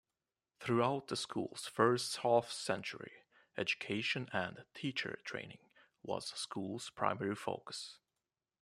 Throughout 0.59 1.09
the 1.09 1.15
school's 1.15 1.67
first 1.67 2.15
half-century, 2.23 3.11
education 3.55 4.29
and 4.33 4.65
teacher 4.73 5.19
training 5.23 5.59
was 6.01 6.25
school's 6.29 6.89
primary 6.89 7.35
focus. 7.35 7.99